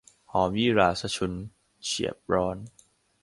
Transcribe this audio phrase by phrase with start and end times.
[0.31, 1.33] หอมยี่หร่ารสฉุน
[1.83, 2.57] เฉียบร้อน